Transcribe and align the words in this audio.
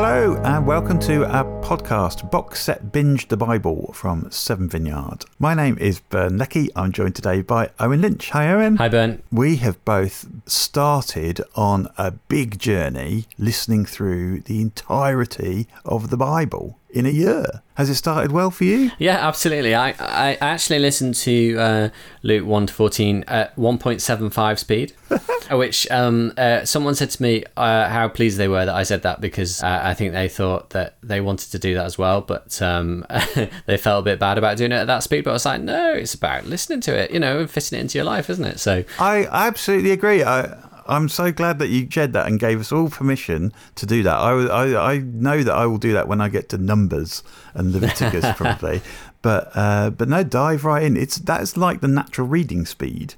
Hello, 0.00 0.40
and 0.44 0.64
welcome 0.64 1.00
to 1.00 1.26
our 1.26 1.57
podcast, 1.68 2.30
Box 2.30 2.62
Set 2.62 2.92
Binge 2.92 3.28
the 3.28 3.36
Bible 3.36 3.92
from 3.92 4.30
Severn 4.30 4.70
Vineyard. 4.70 5.26
My 5.38 5.52
name 5.52 5.76
is 5.76 6.00
Bern 6.00 6.38
Leckie. 6.38 6.70
I'm 6.74 6.92
joined 6.92 7.14
today 7.14 7.42
by 7.42 7.68
Owen 7.78 8.00
Lynch. 8.00 8.30
Hi, 8.30 8.50
Owen. 8.50 8.76
Hi, 8.76 8.88
Bern. 8.88 9.22
We 9.30 9.56
have 9.56 9.84
both 9.84 10.26
started 10.46 11.42
on 11.54 11.88
a 11.98 12.12
big 12.12 12.58
journey 12.58 13.26
listening 13.36 13.84
through 13.84 14.40
the 14.40 14.62
entirety 14.62 15.66
of 15.84 16.08
the 16.08 16.16
Bible 16.16 16.78
in 16.90 17.06
a 17.06 17.10
year. 17.10 17.62
Has 17.74 17.88
it 17.90 17.94
started 17.94 18.32
well 18.32 18.50
for 18.50 18.64
you? 18.64 18.90
Yeah, 18.98 19.18
absolutely. 19.26 19.74
I, 19.74 19.90
I 19.90 20.36
actually 20.40 20.78
listened 20.80 21.14
to 21.16 21.56
uh, 21.58 21.88
Luke 22.22 22.46
1 22.46 22.66
to 22.66 22.74
14 22.74 23.24
at 23.28 23.54
1.75 23.56 24.58
speed, 24.58 24.92
which 25.50 25.88
um, 25.90 26.32
uh, 26.36 26.64
someone 26.64 26.94
said 26.94 27.10
to 27.10 27.22
me 27.22 27.44
uh, 27.56 27.88
how 27.88 28.08
pleased 28.08 28.38
they 28.38 28.48
were 28.48 28.64
that 28.64 28.74
I 28.74 28.82
said 28.82 29.02
that 29.02 29.20
because 29.20 29.62
uh, 29.62 29.80
I 29.82 29.94
think 29.94 30.12
they 30.12 30.28
thought 30.28 30.70
that 30.70 30.96
they 31.02 31.20
wanted 31.20 31.52
to 31.52 31.57
do 31.58 31.74
that 31.74 31.86
as 31.86 31.98
well, 31.98 32.20
but 32.20 32.60
um, 32.62 33.04
they 33.66 33.76
felt 33.76 34.00
a 34.00 34.04
bit 34.04 34.18
bad 34.18 34.38
about 34.38 34.56
doing 34.56 34.72
it 34.72 34.76
at 34.76 34.86
that 34.86 35.02
speed. 35.02 35.24
But 35.24 35.30
I 35.30 35.34
was 35.34 35.46
like, 35.46 35.60
no, 35.60 35.92
it's 35.92 36.14
about 36.14 36.46
listening 36.46 36.80
to 36.82 36.96
it, 36.96 37.10
you 37.10 37.20
know, 37.20 37.40
and 37.40 37.50
fitting 37.50 37.78
it 37.78 37.82
into 37.82 37.98
your 37.98 38.04
life, 38.04 38.30
isn't 38.30 38.44
it? 38.44 38.60
So 38.60 38.84
I 38.98 39.26
absolutely 39.26 39.90
agree. 39.90 40.22
I, 40.22 40.56
I'm 40.86 41.08
so 41.08 41.30
glad 41.30 41.58
that 41.58 41.68
you 41.68 41.86
shared 41.90 42.14
that 42.14 42.26
and 42.26 42.40
gave 42.40 42.60
us 42.60 42.72
all 42.72 42.88
permission 42.88 43.52
to 43.74 43.86
do 43.86 44.02
that. 44.02 44.14
I, 44.14 44.46
I, 44.46 44.92
I 44.94 44.98
know 44.98 45.42
that 45.42 45.54
I 45.54 45.66
will 45.66 45.78
do 45.78 45.92
that 45.92 46.08
when 46.08 46.20
I 46.20 46.28
get 46.28 46.48
to 46.50 46.58
Numbers 46.58 47.22
and 47.54 47.72
Leviticus, 47.72 48.24
probably. 48.36 48.80
But 49.20 49.50
uh, 49.54 49.90
but 49.90 50.08
no, 50.08 50.22
dive 50.22 50.64
right 50.64 50.82
in. 50.82 50.96
It's 50.96 51.18
that's 51.18 51.56
like 51.56 51.80
the 51.80 51.88
natural 51.88 52.26
reading 52.26 52.64
speed, 52.64 53.14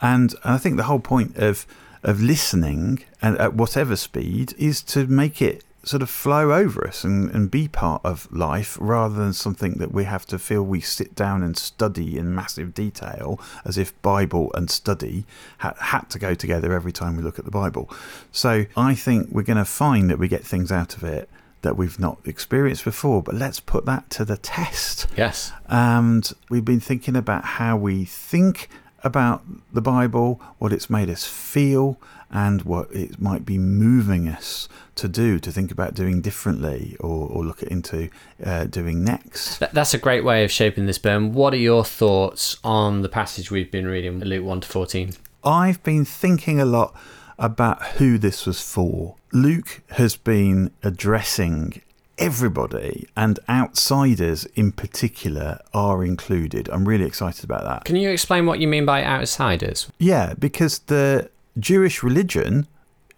and 0.00 0.34
I 0.42 0.58
think 0.58 0.76
the 0.76 0.84
whole 0.84 1.00
point 1.00 1.36
of 1.36 1.66
of 2.02 2.20
listening 2.20 3.04
and 3.22 3.38
at 3.38 3.54
whatever 3.54 3.96
speed 3.96 4.54
is 4.58 4.82
to 4.82 5.06
make 5.06 5.40
it 5.40 5.64
sort 5.84 6.02
of 6.02 6.10
flow 6.10 6.52
over 6.52 6.86
us 6.86 7.04
and, 7.04 7.30
and 7.30 7.50
be 7.50 7.68
part 7.68 8.00
of 8.04 8.30
life 8.32 8.76
rather 8.80 9.14
than 9.14 9.32
something 9.32 9.74
that 9.74 9.92
we 9.92 10.04
have 10.04 10.26
to 10.26 10.38
feel 10.38 10.62
we 10.62 10.80
sit 10.80 11.14
down 11.14 11.42
and 11.42 11.56
study 11.56 12.18
in 12.18 12.34
massive 12.34 12.74
detail 12.74 13.40
as 13.64 13.78
if 13.78 14.00
Bible 14.02 14.50
and 14.54 14.70
study 14.70 15.24
ha- 15.58 15.74
had 15.78 16.08
to 16.10 16.18
go 16.18 16.34
together 16.34 16.72
every 16.72 16.92
time 16.92 17.16
we 17.16 17.22
look 17.22 17.38
at 17.38 17.44
the 17.44 17.50
Bible. 17.50 17.90
So 18.32 18.64
I 18.76 18.94
think 18.94 19.28
we're 19.30 19.42
going 19.42 19.58
to 19.58 19.64
find 19.64 20.10
that 20.10 20.18
we 20.18 20.28
get 20.28 20.44
things 20.44 20.72
out 20.72 20.96
of 20.96 21.04
it 21.04 21.28
that 21.62 21.76
we've 21.76 21.98
not 21.98 22.18
experienced 22.24 22.84
before, 22.84 23.22
but 23.22 23.34
let's 23.34 23.58
put 23.58 23.86
that 23.86 24.08
to 24.10 24.24
the 24.24 24.36
test. 24.36 25.06
Yes. 25.16 25.50
And 25.66 26.30
we've 26.50 26.64
been 26.64 26.80
thinking 26.80 27.16
about 27.16 27.44
how 27.44 27.76
we 27.76 28.04
think 28.04 28.68
about 29.04 29.44
the 29.72 29.82
Bible, 29.82 30.40
what 30.58 30.72
it's 30.72 30.90
made 30.90 31.10
us 31.10 31.24
feel, 31.26 31.98
and 32.30 32.62
what 32.62 32.90
it 32.92 33.20
might 33.20 33.46
be 33.46 33.58
moving 33.58 34.28
us 34.28 34.68
to 34.96 35.08
do, 35.08 35.38
to 35.38 35.52
think 35.52 35.70
about 35.70 35.94
doing 35.94 36.20
differently 36.20 36.96
or, 36.98 37.28
or 37.28 37.44
look 37.44 37.62
into 37.62 38.10
uh, 38.44 38.64
doing 38.64 39.04
next. 39.04 39.60
That's 39.72 39.94
a 39.94 39.98
great 39.98 40.24
way 40.24 40.42
of 40.42 40.50
shaping 40.50 40.86
this, 40.86 40.98
Ben. 40.98 41.32
What 41.32 41.54
are 41.54 41.58
your 41.58 41.84
thoughts 41.84 42.56
on 42.64 43.02
the 43.02 43.08
passage 43.08 43.50
we've 43.50 43.70
been 43.70 43.86
reading, 43.86 44.18
Luke 44.20 44.44
1 44.44 44.62
to 44.62 44.68
14? 44.68 45.12
I've 45.44 45.82
been 45.82 46.04
thinking 46.04 46.60
a 46.60 46.64
lot 46.64 46.96
about 47.38 47.82
who 47.98 48.18
this 48.18 48.46
was 48.46 48.60
for. 48.60 49.16
Luke 49.32 49.82
has 49.90 50.16
been 50.16 50.70
addressing 50.82 51.82
everybody 52.18 53.06
and 53.16 53.38
outsiders 53.48 54.44
in 54.54 54.72
particular 54.72 55.60
are 55.72 56.04
included. 56.04 56.68
I'm 56.70 56.86
really 56.86 57.04
excited 57.04 57.44
about 57.44 57.64
that. 57.64 57.84
Can 57.84 57.96
you 57.96 58.10
explain 58.10 58.46
what 58.46 58.60
you 58.60 58.68
mean 58.68 58.84
by 58.84 59.04
outsiders? 59.04 59.90
Yeah, 59.98 60.34
because 60.38 60.80
the 60.80 61.30
Jewish 61.58 62.02
religion 62.02 62.66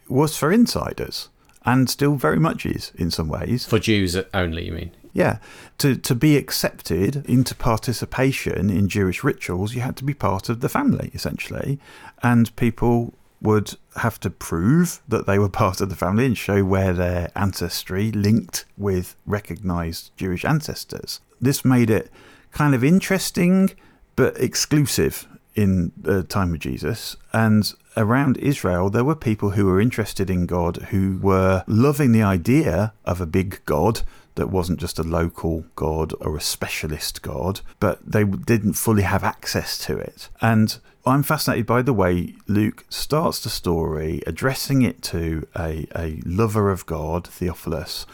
was 0.09 0.37
for 0.37 0.53
insiders 0.53 1.29
and 1.65 1.91
still 1.91 2.15
very 2.15 2.39
much 2.39 2.65
is 2.65 2.93
in 2.95 3.11
some 3.11 3.29
ways. 3.29 3.67
For 3.67 3.79
Jews 3.79 4.17
only, 4.33 4.67
you 4.67 4.73
mean? 4.73 4.91
Yeah. 5.13 5.39
To, 5.79 5.97
to 5.97 6.15
be 6.15 6.37
accepted 6.37 7.25
into 7.27 7.55
participation 7.55 8.71
in 8.71 8.89
Jewish 8.89 9.25
rituals, 9.25 9.75
you 9.75 9.81
had 9.81 9.97
to 9.97 10.05
be 10.05 10.15
part 10.15 10.49
of 10.49 10.61
the 10.61 10.69
family, 10.69 11.11
essentially. 11.15 11.81
And 12.23 12.55
people 12.57 13.15
would 13.41 13.75
have 13.97 14.19
to 14.21 14.31
prove 14.31 15.01
that 15.09 15.27
they 15.27 15.39
were 15.39 15.49
part 15.49 15.81
of 15.81 15.89
the 15.89 15.97
family 15.97 16.27
and 16.27 16.37
show 16.37 16.65
where 16.65 16.93
their 16.93 17.31
ancestry 17.35 18.11
linked 18.13 18.65
with 18.77 19.17
recognized 19.27 20.11
Jewish 20.17 20.45
ancestors. 20.45 21.21
This 21.41 21.65
made 21.65 21.91
it 21.91 22.11
kind 22.51 22.75
of 22.75 22.83
interesting 22.83 23.71
but 24.17 24.39
exclusive 24.41 25.29
in 25.55 25.93
the 25.97 26.23
time 26.23 26.55
of 26.55 26.61
Jesus. 26.61 27.17
And 27.33 27.73
around 27.97 28.37
Israel, 28.39 28.91
there 28.91 29.05
were 29.05 29.15
people 29.15 29.51
who 29.51 29.67
were 29.67 29.81
interested 29.81 30.31
in 30.31 30.47
God, 30.47 30.77
who 30.91 31.19
were 31.21 31.65
loving 31.67 32.13
the 32.13 32.23
idea 32.23 32.93
of 33.05 33.21
a 33.21 33.27
big 33.27 33.61
God 33.65 34.03
that 34.37 34.51
wasn't 34.51 34.81
just 34.81 34.99
a 34.99 35.03
local 35.03 35.67
God 35.75 36.15
or 36.21 36.37
a 36.37 36.41
specialist 36.41 37.23
God, 37.23 37.61
but 37.81 37.99
they 38.11 38.25
didn't 38.25 38.75
fully 38.75 39.03
have 39.03 39.25
access 39.25 39.77
to 39.87 39.97
it. 39.99 40.29
And 40.41 40.79
I'm 41.05 41.23
fascinated 41.23 41.67
by 41.67 41.83
the 41.83 41.93
way 41.93 42.35
Luke 42.47 42.85
starts 42.89 43.43
the 43.43 43.51
story 43.51 44.23
addressing 44.27 44.83
it 44.83 45.03
to 45.05 45.47
a, 45.59 45.87
a 45.97 46.21
lover 46.25 46.71
of 46.71 46.87
God, 46.87 47.27
Theophilus, 47.27 48.07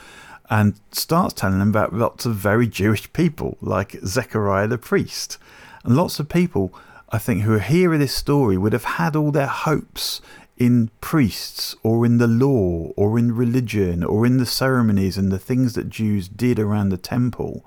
and 0.48 0.74
starts 0.90 1.34
telling 1.34 1.60
him 1.60 1.70
about 1.70 1.94
lots 1.94 2.26
of 2.26 2.34
very 2.34 2.66
Jewish 2.66 3.12
people, 3.12 3.56
like 3.60 3.98
Zechariah 4.04 4.68
the 4.68 4.78
priest. 4.78 5.38
And 5.84 5.96
lots 5.96 6.20
of 6.20 6.28
people 6.28 6.74
I 7.12 7.18
think, 7.18 7.42
who 7.42 7.52
are 7.52 7.58
hearing 7.58 8.00
this 8.00 8.14
story 8.14 8.56
would 8.56 8.72
have 8.72 8.84
had 8.84 9.14
all 9.14 9.30
their 9.30 9.46
hopes 9.46 10.22
in 10.56 10.90
priests 11.00 11.74
or 11.82 12.04
in 12.04 12.18
the 12.18 12.26
law 12.26 12.92
or 12.96 13.18
in 13.18 13.34
religion 13.34 14.04
or 14.04 14.26
in 14.26 14.36
the 14.36 14.46
ceremonies 14.46 15.18
and 15.18 15.32
the 15.32 15.38
things 15.38 15.74
that 15.74 15.88
Jews 15.88 16.28
did 16.28 16.58
around 16.58 16.90
the 16.90 16.96
temple. 16.96 17.64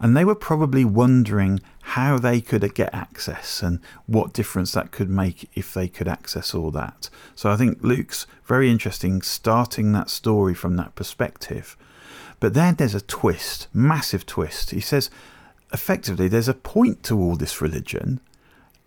And 0.00 0.16
they 0.16 0.24
were 0.24 0.34
probably 0.34 0.84
wondering 0.84 1.60
how 1.80 2.18
they 2.18 2.40
could 2.40 2.74
get 2.74 2.92
access 2.92 3.62
and 3.62 3.80
what 4.06 4.32
difference 4.32 4.72
that 4.72 4.90
could 4.90 5.08
make 5.08 5.48
if 5.54 5.72
they 5.72 5.88
could 5.88 6.08
access 6.08 6.54
all 6.54 6.70
that. 6.72 7.08
So 7.34 7.50
I 7.50 7.56
think 7.56 7.78
Luke's 7.82 8.26
very 8.44 8.70
interesting 8.70 9.22
starting 9.22 9.92
that 9.92 10.10
story 10.10 10.54
from 10.54 10.76
that 10.76 10.94
perspective. 10.94 11.76
But 12.40 12.54
then 12.54 12.74
there's 12.74 12.94
a 12.94 13.00
twist, 13.00 13.68
massive 13.72 14.26
twist. 14.26 14.70
He 14.70 14.80
says, 14.80 15.08
effectively, 15.72 16.28
there's 16.28 16.48
a 16.48 16.54
point 16.54 17.02
to 17.04 17.18
all 17.18 17.36
this 17.36 17.60
religion 17.60 18.20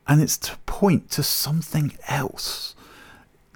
and 0.08 0.22
it's 0.22 0.38
to 0.38 0.58
point 0.66 1.10
to 1.12 1.24
something 1.24 1.94
else. 2.08 2.76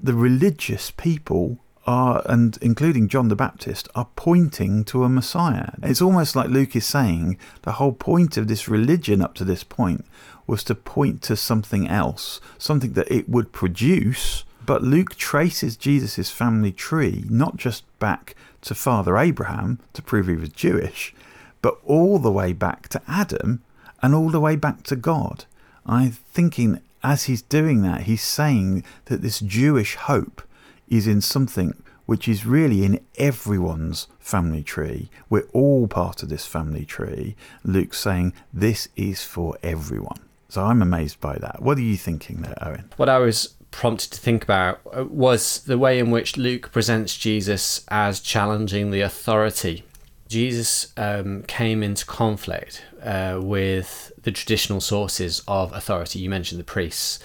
The 0.03 0.13
religious 0.15 0.89
people 0.89 1.59
are, 1.85 2.23
and 2.25 2.57
including 2.59 3.07
John 3.07 3.27
the 3.27 3.35
Baptist, 3.35 3.87
are 3.93 4.07
pointing 4.15 4.83
to 4.85 5.03
a 5.03 5.09
Messiah. 5.09 5.73
It's 5.83 6.01
almost 6.01 6.35
like 6.35 6.49
Luke 6.49 6.75
is 6.75 6.87
saying 6.87 7.37
the 7.61 7.73
whole 7.73 7.91
point 7.93 8.35
of 8.35 8.47
this 8.47 8.67
religion 8.67 9.21
up 9.21 9.35
to 9.35 9.45
this 9.45 9.63
point 9.63 10.05
was 10.47 10.63
to 10.63 10.75
point 10.75 11.21
to 11.23 11.35
something 11.35 11.87
else, 11.87 12.41
something 12.57 12.93
that 12.93 13.11
it 13.11 13.29
would 13.29 13.51
produce. 13.51 14.43
But 14.65 14.81
Luke 14.81 15.15
traces 15.17 15.77
Jesus' 15.77 16.31
family 16.31 16.71
tree 16.71 17.23
not 17.29 17.57
just 17.57 17.83
back 17.99 18.35
to 18.61 18.73
Father 18.73 19.17
Abraham 19.17 19.79
to 19.93 20.01
prove 20.01 20.27
he 20.27 20.35
was 20.35 20.49
Jewish, 20.49 21.13
but 21.61 21.77
all 21.83 22.17
the 22.17 22.31
way 22.31 22.53
back 22.53 22.87
to 22.89 23.01
Adam 23.07 23.61
and 24.01 24.15
all 24.15 24.29
the 24.29 24.41
way 24.41 24.55
back 24.55 24.81
to 24.83 24.95
God. 24.95 25.45
I'm 25.85 26.11
thinking 26.11 26.81
as 27.03 27.25
he's 27.25 27.41
doing 27.41 27.81
that, 27.83 28.01
he's 28.01 28.23
saying 28.23 28.83
that 29.05 29.21
this 29.21 29.39
Jewish 29.39 29.95
hope 29.95 30.41
is 30.89 31.07
in 31.07 31.21
something 31.21 31.81
which 32.05 32.27
is 32.27 32.45
really 32.45 32.83
in 32.83 32.99
everyone's 33.17 34.07
family 34.19 34.63
tree. 34.63 35.09
We're 35.29 35.47
all 35.53 35.87
part 35.87 36.23
of 36.23 36.29
this 36.29 36.45
family 36.45 36.83
tree. 36.83 37.35
Luke's 37.63 37.99
saying 37.99 38.33
this 38.53 38.89
is 38.95 39.23
for 39.23 39.57
everyone. 39.63 40.19
So 40.49 40.65
I'm 40.65 40.81
amazed 40.81 41.21
by 41.21 41.37
that. 41.37 41.61
What 41.61 41.77
are 41.77 41.81
you 41.81 41.95
thinking 41.95 42.41
there, 42.41 42.57
Owen? 42.61 42.89
What 42.97 43.07
I 43.07 43.19
was 43.19 43.53
prompted 43.71 44.11
to 44.11 44.19
think 44.19 44.43
about 44.43 44.81
uh, 44.93 45.05
was 45.05 45.63
the 45.63 45.77
way 45.77 45.99
in 45.99 46.11
which 46.11 46.35
Luke 46.35 46.71
presents 46.73 47.17
Jesus 47.17 47.85
as 47.87 48.19
challenging 48.19 48.91
the 48.91 48.99
authority. 48.99 49.85
Jesus 50.27 50.91
um, 50.97 51.43
came 51.43 51.81
into 51.83 52.05
conflict 52.05 52.83
uh, 53.03 53.39
with 53.41 54.11
the 54.21 54.31
traditional 54.31 54.81
sources 54.81 55.41
of 55.47 55.73
authority. 55.73 56.19
You 56.19 56.29
mentioned 56.29 56.59
the 56.59 56.65
priests. 56.65 57.19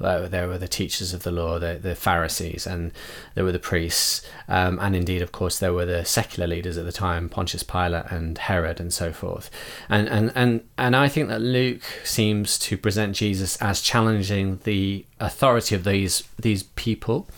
Uh, 0.00 0.26
there 0.26 0.48
were 0.48 0.58
the 0.58 0.68
teachers 0.68 1.14
of 1.14 1.22
the 1.22 1.30
law, 1.30 1.58
the, 1.58 1.78
the 1.80 1.94
Pharisees, 1.94 2.66
and 2.66 2.90
there 3.34 3.44
were 3.44 3.52
the 3.52 3.58
priests. 3.58 4.26
Um, 4.48 4.78
and 4.80 4.96
indeed, 4.96 5.22
of 5.22 5.30
course, 5.30 5.58
there 5.60 5.72
were 5.72 5.86
the 5.86 6.04
secular 6.04 6.46
leaders 6.48 6.76
at 6.76 6.84
the 6.84 6.92
time, 6.92 7.28
Pontius 7.28 7.62
Pilate 7.62 8.06
and 8.10 8.36
Herod, 8.36 8.80
and 8.80 8.92
so 8.92 9.12
forth. 9.12 9.48
And, 9.88 10.08
and, 10.08 10.32
and, 10.34 10.64
and 10.76 10.96
I 10.96 11.08
think 11.08 11.28
that 11.28 11.40
Luke 11.40 11.82
seems 12.04 12.58
to 12.60 12.76
present 12.76 13.14
Jesus 13.14 13.56
as 13.62 13.80
challenging 13.80 14.58
the 14.64 15.06
authority 15.20 15.76
of 15.76 15.84
these, 15.84 16.24
these 16.36 16.64
people, 16.64 17.28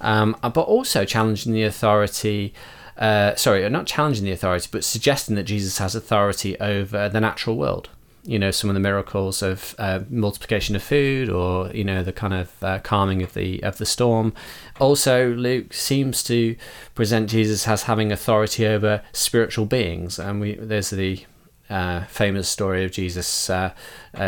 um, 0.00 0.36
but 0.42 0.62
also 0.62 1.04
challenging 1.04 1.52
the 1.52 1.62
authority. 1.62 2.52
Uh, 3.00 3.34
sorry, 3.34 3.68
not 3.70 3.86
challenging 3.86 4.24
the 4.24 4.30
authority, 4.30 4.68
but 4.70 4.84
suggesting 4.84 5.34
that 5.34 5.44
Jesus 5.44 5.78
has 5.78 5.94
authority 5.94 6.60
over 6.60 7.08
the 7.08 7.20
natural 7.20 7.56
world. 7.56 7.88
You 8.22 8.38
know 8.38 8.50
some 8.50 8.68
of 8.68 8.74
the 8.74 8.80
miracles 8.80 9.40
of 9.40 9.74
uh, 9.78 10.00
multiplication 10.10 10.76
of 10.76 10.82
food 10.82 11.30
or 11.30 11.68
you 11.68 11.84
know 11.84 12.02
the 12.02 12.12
kind 12.12 12.34
of 12.34 12.62
uh, 12.62 12.78
calming 12.80 13.22
of 13.22 13.32
the 13.32 13.62
of 13.62 13.78
the 13.78 13.86
storm. 13.86 14.34
Also 14.78 15.32
luke 15.32 15.72
seems 15.72 16.22
to 16.24 16.54
present 16.94 17.30
jesus 17.30 17.66
as 17.66 17.84
having 17.84 18.12
authority 18.12 18.66
over 18.66 19.00
spiritual 19.14 19.64
beings. 19.64 20.18
And 20.18 20.38
we 20.38 20.56
there's 20.56 20.90
the 20.90 21.24
uh, 21.70 22.04
famous 22.04 22.46
story 22.46 22.84
of 22.84 22.92
jesus 22.92 23.48
uh, 23.48 23.72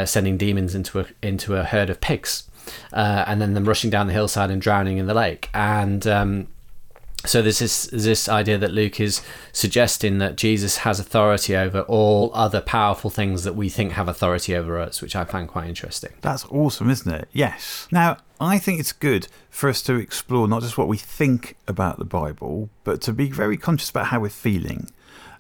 sending 0.06 0.38
demons 0.38 0.74
into 0.74 1.00
a 1.00 1.06
into 1.22 1.56
a 1.56 1.62
herd 1.62 1.90
of 1.90 2.00
pigs 2.00 2.44
and 2.94 3.42
then 3.42 3.52
them 3.52 3.66
rushing 3.66 3.90
down 3.90 4.06
the 4.06 4.14
hillside 4.14 4.50
and 4.50 4.62
drowning 4.62 4.96
in 4.96 5.06
the 5.06 5.12
lake. 5.12 5.50
And 5.52 6.06
um, 6.06 6.48
so 7.24 7.40
there's 7.40 7.60
this 7.60 7.86
this 7.92 8.28
idea 8.28 8.58
that 8.58 8.72
Luke 8.72 9.00
is 9.00 9.22
suggesting 9.52 10.18
that 10.18 10.36
Jesus 10.36 10.78
has 10.78 10.98
authority 10.98 11.56
over 11.56 11.82
all 11.82 12.30
other 12.34 12.60
powerful 12.60 13.10
things 13.10 13.44
that 13.44 13.54
we 13.54 13.68
think 13.68 13.92
have 13.92 14.08
authority 14.08 14.56
over 14.56 14.78
us, 14.78 15.00
which 15.00 15.14
I 15.14 15.24
find 15.24 15.48
quite 15.48 15.68
interesting. 15.68 16.12
That's 16.20 16.44
awesome, 16.46 16.90
isn't 16.90 17.12
it? 17.12 17.28
Yes. 17.32 17.86
Now, 17.92 18.18
I 18.40 18.58
think 18.58 18.80
it's 18.80 18.92
good 18.92 19.28
for 19.50 19.68
us 19.68 19.82
to 19.82 19.94
explore 19.94 20.48
not 20.48 20.62
just 20.62 20.76
what 20.76 20.88
we 20.88 20.96
think 20.96 21.56
about 21.68 21.98
the 21.98 22.04
Bible, 22.04 22.70
but 22.82 23.00
to 23.02 23.12
be 23.12 23.30
very 23.30 23.56
conscious 23.56 23.90
about 23.90 24.06
how 24.06 24.20
we're 24.20 24.28
feeling. 24.28 24.90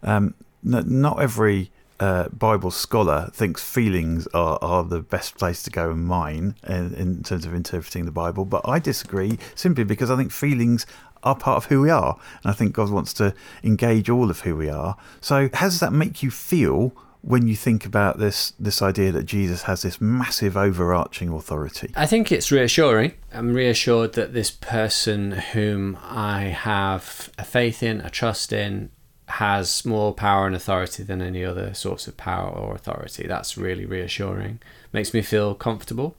Um, 0.02 0.34
not 0.62 1.20
every 1.20 1.72
uh, 2.02 2.28
Bible 2.30 2.72
scholar 2.72 3.30
thinks 3.32 3.62
feelings 3.62 4.26
are, 4.34 4.58
are 4.60 4.82
the 4.82 5.00
best 5.00 5.38
place 5.38 5.62
to 5.62 5.70
go 5.70 5.92
and 5.92 6.04
mine 6.04 6.56
in, 6.66 6.92
in 6.94 7.22
terms 7.22 7.46
of 7.46 7.54
interpreting 7.54 8.06
the 8.06 8.10
Bible, 8.10 8.44
but 8.44 8.66
I 8.68 8.80
disagree 8.80 9.38
simply 9.54 9.84
because 9.84 10.10
I 10.10 10.16
think 10.16 10.32
feelings 10.32 10.84
are 11.22 11.36
part 11.36 11.58
of 11.58 11.66
who 11.66 11.80
we 11.80 11.90
are. 11.90 12.18
And 12.42 12.50
I 12.50 12.54
think 12.54 12.74
God 12.74 12.90
wants 12.90 13.12
to 13.14 13.32
engage 13.62 14.10
all 14.10 14.30
of 14.30 14.40
who 14.40 14.56
we 14.56 14.68
are. 14.68 14.96
So, 15.20 15.48
how 15.54 15.66
does 15.66 15.78
that 15.78 15.92
make 15.92 16.24
you 16.24 16.32
feel 16.32 16.92
when 17.20 17.46
you 17.46 17.54
think 17.54 17.86
about 17.86 18.18
this 18.18 18.52
this 18.58 18.82
idea 18.82 19.12
that 19.12 19.26
Jesus 19.26 19.62
has 19.62 19.82
this 19.82 20.00
massive 20.00 20.56
overarching 20.56 21.28
authority? 21.28 21.92
I 21.94 22.06
think 22.06 22.32
it's 22.32 22.50
reassuring. 22.50 23.12
I'm 23.32 23.54
reassured 23.54 24.14
that 24.14 24.32
this 24.32 24.50
person 24.50 25.30
whom 25.30 25.96
I 26.02 26.46
have 26.46 27.30
a 27.38 27.44
faith 27.44 27.80
in, 27.80 28.00
a 28.00 28.10
trust 28.10 28.52
in, 28.52 28.90
has 29.36 29.86
more 29.86 30.12
power 30.12 30.46
and 30.46 30.54
authority 30.54 31.02
than 31.02 31.22
any 31.22 31.42
other 31.42 31.72
source 31.72 32.06
of 32.06 32.14
power 32.18 32.50
or 32.50 32.74
authority. 32.74 33.26
That's 33.26 33.56
really 33.56 33.86
reassuring. 33.86 34.60
Makes 34.92 35.14
me 35.14 35.22
feel 35.22 35.54
comfortable. 35.54 36.14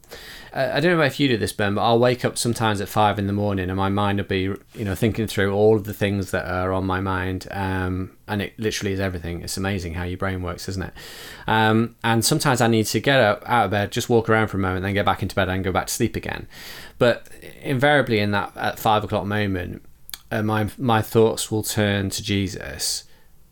Uh, 0.52 0.72
I 0.74 0.80
don't 0.80 0.96
know 0.96 1.04
if 1.04 1.20
you 1.20 1.28
do 1.28 1.36
this, 1.36 1.52
Ben, 1.52 1.76
but 1.76 1.82
I'll 1.82 2.00
wake 2.00 2.24
up 2.24 2.36
sometimes 2.36 2.80
at 2.80 2.88
five 2.88 3.16
in 3.20 3.28
the 3.28 3.32
morning 3.32 3.70
and 3.70 3.76
my 3.76 3.88
mind 3.88 4.18
will 4.18 4.24
be, 4.24 4.40
you 4.40 4.84
know, 4.84 4.96
thinking 4.96 5.28
through 5.28 5.54
all 5.54 5.76
of 5.76 5.84
the 5.84 5.94
things 5.94 6.32
that 6.32 6.44
are 6.46 6.72
on 6.72 6.86
my 6.86 7.00
mind. 7.00 7.46
Um, 7.52 8.16
and 8.26 8.42
it 8.42 8.58
literally 8.58 8.92
is 8.92 8.98
everything. 8.98 9.42
It's 9.42 9.56
amazing 9.56 9.94
how 9.94 10.02
your 10.02 10.18
brain 10.18 10.42
works, 10.42 10.68
isn't 10.68 10.82
it? 10.82 10.94
Um, 11.46 11.94
and 12.02 12.24
sometimes 12.24 12.60
I 12.60 12.66
need 12.66 12.86
to 12.86 12.98
get 12.98 13.20
out, 13.20 13.44
out 13.46 13.66
of 13.66 13.70
bed, 13.70 13.92
just 13.92 14.08
walk 14.08 14.28
around 14.28 14.48
for 14.48 14.56
a 14.56 14.60
moment, 14.60 14.82
then 14.82 14.92
get 14.92 15.06
back 15.06 15.22
into 15.22 15.36
bed 15.36 15.48
and 15.48 15.62
go 15.62 15.70
back 15.70 15.86
to 15.86 15.94
sleep 15.94 16.16
again. 16.16 16.48
But 16.98 17.28
invariably, 17.62 18.18
in 18.18 18.32
that 18.32 18.56
at 18.56 18.80
five 18.80 19.04
o'clock 19.04 19.24
moment, 19.24 19.84
uh, 20.34 20.42
my 20.42 20.68
my 20.76 21.00
thoughts 21.00 21.50
will 21.50 21.62
turn 21.62 22.10
to 22.10 22.22
Jesus 22.22 23.04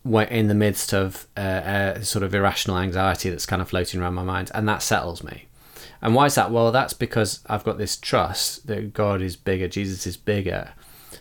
in 0.05 0.49
the 0.49 0.55
midst 0.55 0.93
of 0.93 1.29
uh, 1.37 1.95
a 1.97 2.05
sort 2.05 2.25
of 2.25 2.35
irrational 2.35 2.77
anxiety 2.79 3.31
that's 3.31 3.47
kind 3.47 3.63
of 3.63 3.69
floating 3.69 4.01
around 4.01 4.15
my 4.15 4.25
mind, 4.25 4.51
and 4.55 4.69
that 4.69 4.83
settles 4.83 5.23
me. 5.23 5.47
And 6.01 6.15
why 6.17 6.27
is 6.27 6.35
that? 6.35 6.51
Well, 6.51 6.73
that's 6.73 6.93
because 6.93 7.41
I've 7.47 7.63
got 7.63 7.79
this 7.79 7.97
trust 7.97 8.67
that 8.67 8.93
God 8.93 9.23
is 9.23 9.37
bigger, 9.37 9.69
Jesus 9.69 10.07
is 10.07 10.17
bigger 10.17 10.73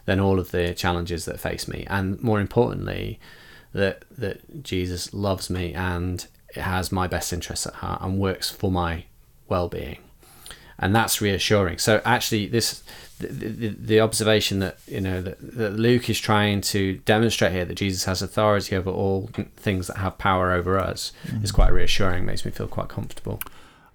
than 0.06 0.20
all 0.20 0.40
of 0.40 0.50
the 0.50 0.74
challenges 0.74 1.26
that 1.26 1.40
face 1.40 1.68
me, 1.68 1.86
and 1.90 2.20
more 2.22 2.42
importantly, 2.42 3.20
that 3.74 4.06
that 4.18 4.64
Jesus 4.64 5.14
loves 5.14 5.50
me 5.50 5.74
and 5.76 6.26
has 6.56 6.92
my 6.92 7.08
best 7.08 7.32
interests 7.32 7.68
at 7.68 7.76
heart 7.76 8.02
and 8.02 8.20
works 8.20 8.50
for 8.50 8.72
my 8.72 9.06
well-being, 9.48 10.00
and 10.82 10.96
that's 10.96 11.22
reassuring. 11.22 11.78
So 11.78 12.02
actually, 12.04 12.48
this 12.48 12.84
the, 13.20 13.76
the, 13.78 14.00
observation 14.00 14.60
that 14.60 14.80
you 14.88 15.00
know 15.00 15.22
that, 15.22 15.38
that 15.40 15.74
Luke 15.74 16.10
is 16.10 16.20
trying 16.20 16.62
to 16.62 16.98
demonstrate 17.06 17.52
here 17.52 17.66
that 17.66 17.76
Jesus 17.76 18.06
has 18.06 18.22
authority 18.24 18.76
over 18.76 18.90
all 18.90 19.30
things 19.56 19.88
that 19.88 19.98
have 19.98 20.18
power 20.18 20.52
over 20.52 20.80
us 20.80 21.14
mm. 21.28 21.44
is 21.44 21.52
quite 21.52 21.72
reassuring. 21.72 22.26
Makes 22.26 22.46
me 22.46 22.52
feel 22.52 22.68
quite 22.68 22.90
comfortable. 22.90 23.40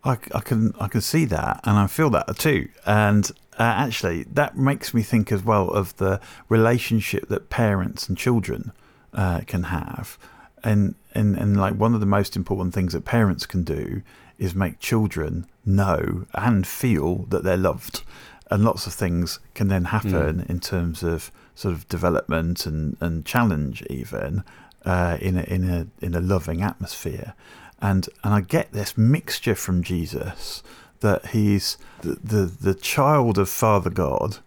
I, 0.05 0.19
I 0.33 0.41
can 0.41 0.73
I 0.79 0.87
can 0.87 1.01
see 1.01 1.25
that, 1.27 1.61
and 1.65 1.77
I 1.77 1.89
feel 1.89 2.09
that 2.11 2.39
too. 2.39 2.69
And 2.87 3.31
uh, 3.59 3.63
actually, 3.63 4.23
that 4.25 4.57
makes 4.57 4.95
me 4.95 5.03
think 5.03 5.33
as 5.33 5.43
well 5.43 5.69
of 5.69 5.97
the 5.97 6.21
relationship 6.49 7.29
that 7.29 7.51
parents 7.51 8.09
and 8.09 8.17
children 8.17 8.73
uh, 9.13 9.41
can 9.47 9.65
have. 9.65 10.19
And, 10.63 10.95
and 11.15 11.37
and 11.37 11.57
like 11.57 11.75
one 11.75 11.95
of 11.95 12.01
the 12.01 12.07
most 12.07 12.35
important 12.37 12.75
things 12.75 12.93
that 12.93 13.05
parents 13.05 13.47
can 13.47 13.63
do 13.63 14.03
is 14.39 14.55
make 14.55 14.79
children 14.79 15.47
know 15.65 16.27
and 16.35 16.67
feel 16.67 17.27
that 17.29 17.43
they're 17.43 17.57
loved 17.57 18.03
and 18.51 18.65
lots 18.65 18.87
of 18.87 18.93
things 18.93 19.41
can 19.55 19.69
then 19.69 19.87
happen 19.87 20.41
mm. 20.41 20.51
in 20.51 20.61
terms 20.61 21.03
of 21.03 21.31
sort 21.55 21.75
of 21.75 21.89
development 21.89 22.67
and, 22.67 22.97
and 23.01 23.25
challenge 23.25 23.83
even 23.89 24.45
uh, 24.85 25.19
in 25.21 25.37
a 25.37 25.43
in 25.43 25.69
a 25.69 25.87
in 26.01 26.15
a 26.15 26.21
loving 26.21 26.63
atmosphere, 26.63 27.35
and 27.81 28.09
and 28.23 28.33
I 28.33 28.41
get 28.41 28.73
this 28.73 28.97
mixture 28.97 29.57
from 29.57 29.83
Jesus 29.83 30.63
that 31.01 31.27
he's 31.27 31.77
the 32.03 32.19
the, 32.23 32.45
the 32.45 32.75
child 32.75 33.37
of 33.37 33.49
Father 33.49 33.91
God, 33.91 34.39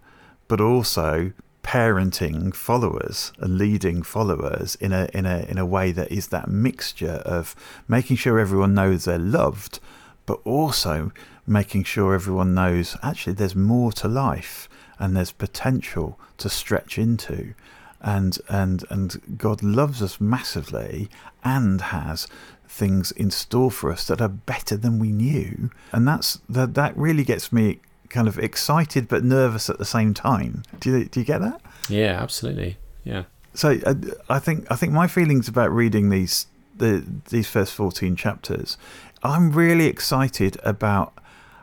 but 0.47 0.61
also 0.61 1.33
parenting 1.69 2.51
followers 2.51 3.31
and 3.37 3.59
leading 3.59 4.01
followers 4.01 4.73
in 4.81 4.91
a 4.91 5.07
in 5.13 5.27
a 5.27 5.45
in 5.47 5.59
a 5.59 5.65
way 5.67 5.91
that 5.91 6.11
is 6.11 6.29
that 6.29 6.49
mixture 6.49 7.21
of 7.37 7.55
making 7.87 8.15
sure 8.17 8.39
everyone 8.39 8.73
knows 8.73 9.05
they're 9.05 9.19
loved, 9.19 9.79
but 10.25 10.39
also 10.45 11.11
making 11.45 11.83
sure 11.83 12.15
everyone 12.15 12.55
knows 12.55 12.97
actually 13.03 13.33
there's 13.33 13.55
more 13.55 13.91
to 13.91 14.07
life 14.07 14.67
and 14.97 15.15
there's 15.15 15.31
potential 15.31 16.19
to 16.39 16.49
stretch 16.49 16.97
into. 16.97 17.53
And 18.01 18.39
and 18.49 18.83
and 18.89 19.37
God 19.37 19.61
loves 19.61 20.01
us 20.01 20.19
massively 20.19 21.07
and 21.43 21.81
has 21.81 22.27
things 22.67 23.11
in 23.11 23.29
store 23.29 23.69
for 23.69 23.91
us 23.91 24.07
that 24.07 24.21
are 24.21 24.27
better 24.27 24.75
than 24.75 24.97
we 24.97 25.11
knew. 25.11 25.69
And 25.91 26.07
that's 26.07 26.39
that 26.49 26.73
that 26.73 26.97
really 26.97 27.23
gets 27.23 27.53
me 27.53 27.79
kind 28.09 28.27
of 28.27 28.37
excited 28.39 29.07
but 29.07 29.23
nervous 29.23 29.69
at 29.69 29.77
the 29.77 29.85
same 29.85 30.13
time 30.13 30.63
do 30.79 30.97
you, 30.97 31.05
do 31.05 31.19
you 31.19 31.25
get 31.25 31.39
that 31.39 31.61
yeah 31.89 32.17
absolutely 32.21 32.77
yeah 33.03 33.23
so 33.53 33.79
uh, 33.85 33.95
I 34.29 34.39
think 34.39 34.65
I 34.71 34.75
think 34.75 34.93
my 34.93 35.07
feelings 35.07 35.47
about 35.47 35.71
reading 35.71 36.09
these 36.09 36.47
the 36.75 37.03
these 37.29 37.47
first 37.47 37.73
14 37.73 38.15
chapters 38.15 38.77
I'm 39.23 39.51
really 39.51 39.85
excited 39.85 40.57
about 40.63 41.13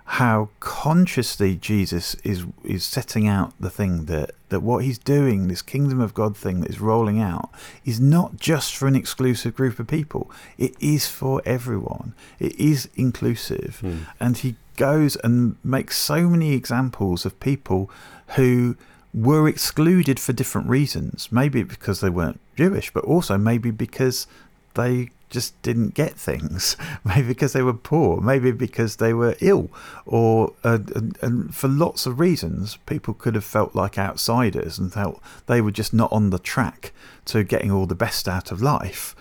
how 0.07 0.51
consciously 0.61 1.57
Jesus 1.57 2.15
is 2.23 2.45
is 2.63 2.85
setting 2.85 3.27
out 3.27 3.53
the 3.59 3.71
thing 3.71 4.05
that 4.05 4.31
that 4.51 4.61
what 4.61 4.85
he's 4.85 4.99
doing, 4.99 5.49
this 5.49 5.63
kingdom 5.63 6.01
of 6.01 6.15
God 6.15 6.37
thing 6.37 6.61
that 6.61 6.71
is 6.71 6.81
rolling 6.81 7.21
out, 7.21 7.51
is 7.85 7.99
not 7.99 8.37
just 8.37 8.77
for 8.77 8.87
an 8.87 8.95
exclusive 8.95 9.57
group 9.57 9.81
of 9.81 9.89
people. 9.89 10.31
It 10.57 10.77
is 10.79 11.09
for 11.09 11.43
everyone. 11.45 12.15
It 12.39 12.55
is 12.59 12.89
inclusive, 12.95 13.79
hmm. 13.81 13.99
and 14.21 14.39
he 14.39 14.55
goes 14.77 15.17
and 15.17 15.57
makes 15.65 15.97
so 15.97 16.29
many 16.29 16.53
examples 16.53 17.25
of 17.25 17.39
people 17.41 17.91
who 18.37 18.77
were 19.13 19.49
excluded 19.49 20.21
for 20.21 20.33
different 20.33 20.69
reasons. 20.69 21.31
Maybe 21.33 21.63
because 21.63 22.01
they 22.01 22.11
weren't 22.11 22.41
Jewish, 22.57 22.93
but 22.93 23.05
also 23.05 23.39
maybe 23.39 23.71
because 23.71 24.27
they 24.75 25.11
just 25.31 25.61
didn't 25.63 25.95
get 25.95 26.15
things. 26.15 26.77
Maybe 27.05 27.29
because 27.29 27.53
they 27.53 27.63
were 27.63 27.75
poor, 27.75 28.21
maybe 28.21 28.53
because 28.53 28.97
they 28.97 29.13
were 29.13 29.37
ill, 29.41 29.71
or 30.05 30.53
uh, 30.63 30.79
and, 30.95 31.19
and, 31.21 31.55
for 31.55 31.69
lots 31.69 32.07
of 32.07 32.21
reasons, 32.21 32.79
people 32.87 33.15
could 33.15 33.35
have 33.35 33.45
felt 33.45 33.75
like 33.75 33.99
outsiders 33.99 34.79
and 34.79 34.93
felt 34.93 35.21
they 35.47 35.61
were 35.61 35.71
just 35.71 35.93
not 35.93 36.13
on 36.13 36.31
the 36.31 36.39
track 36.39 36.93
to 37.27 37.43
getting 37.43 37.71
all 37.71 37.87
the 37.87 37.95
best 37.95 38.29
out 38.29 38.53
of 38.53 38.63
life. 38.63 39.17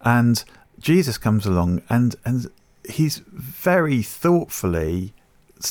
And 0.00 0.44
Jesus 0.78 1.18
comes 1.18 1.46
along 1.46 1.82
and 1.88 2.16
and 2.24 2.50
he's 2.88 3.18
very 3.32 4.02
thoughtfully 4.02 5.14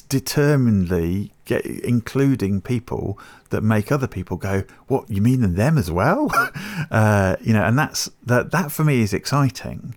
determinedly 0.01 1.31
get 1.45 1.65
including 1.65 2.61
people 2.61 3.19
that 3.49 3.61
make 3.61 3.91
other 3.91 4.07
people 4.07 4.37
go, 4.37 4.63
"What 4.87 5.09
you 5.09 5.21
mean 5.21 5.41
them 5.55 5.77
as 5.77 5.91
well?" 5.91 6.31
uh, 6.91 7.35
you 7.41 7.53
know, 7.53 7.63
and 7.63 7.77
that's 7.77 8.09
that. 8.25 8.51
That 8.51 8.71
for 8.71 8.83
me 8.83 9.01
is 9.01 9.13
exciting. 9.13 9.95